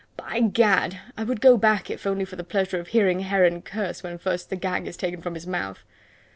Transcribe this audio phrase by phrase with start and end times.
[0.17, 0.99] By Gad!
[1.15, 4.49] I would go back if only for the pleasure of hearing Heron curse when first
[4.49, 5.83] the gag is taken from his mouth."